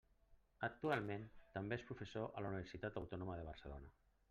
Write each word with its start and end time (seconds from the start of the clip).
Actualment 0.67 1.27
també 1.59 1.77
és 1.79 1.85
professor 1.91 2.27
a 2.39 2.45
la 2.47 2.51
Universitat 2.55 3.01
Autònoma 3.03 3.39
de 3.43 3.49
Barcelona. 3.53 3.97